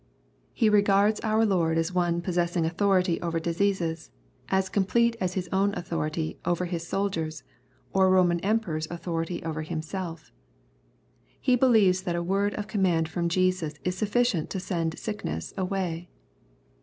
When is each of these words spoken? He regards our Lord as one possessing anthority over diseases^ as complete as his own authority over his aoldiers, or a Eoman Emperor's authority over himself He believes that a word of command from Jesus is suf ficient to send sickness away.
He 0.51 0.67
regards 0.67 1.19
our 1.19 1.45
Lord 1.45 1.77
as 1.77 1.93
one 1.93 2.23
possessing 2.23 2.63
anthority 2.67 3.19
over 3.21 3.39
diseases^ 3.39 4.09
as 4.49 4.67
complete 4.67 5.15
as 5.21 5.35
his 5.35 5.47
own 5.53 5.75
authority 5.75 6.39
over 6.43 6.65
his 6.65 6.83
aoldiers, 6.87 7.43
or 7.93 8.07
a 8.07 8.19
Eoman 8.23 8.39
Emperor's 8.41 8.89
authority 8.89 9.43
over 9.43 9.61
himself 9.61 10.31
He 11.39 11.55
believes 11.55 12.01
that 12.01 12.15
a 12.15 12.23
word 12.23 12.55
of 12.55 12.65
command 12.65 13.09
from 13.09 13.29
Jesus 13.29 13.75
is 13.83 13.95
suf 13.95 14.09
ficient 14.09 14.49
to 14.49 14.59
send 14.59 14.97
sickness 14.97 15.53
away. 15.55 16.09